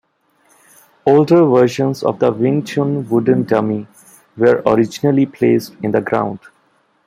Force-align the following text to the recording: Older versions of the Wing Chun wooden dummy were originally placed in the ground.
Older 1.05 1.45
versions 1.45 2.01
of 2.01 2.17
the 2.17 2.31
Wing 2.31 2.63
Chun 2.65 3.07
wooden 3.07 3.43
dummy 3.43 3.85
were 4.35 4.63
originally 4.65 5.27
placed 5.27 5.75
in 5.83 5.91
the 5.91 6.01
ground. 6.01 6.39